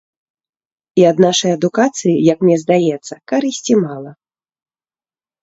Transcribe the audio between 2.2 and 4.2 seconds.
як мне здаецца, карысці мала.